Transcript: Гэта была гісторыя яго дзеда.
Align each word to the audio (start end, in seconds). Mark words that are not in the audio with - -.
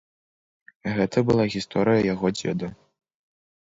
Гэта 0.95 1.25
была 1.29 1.47
гісторыя 1.59 2.03
яго 2.13 2.27
дзеда. 2.43 2.67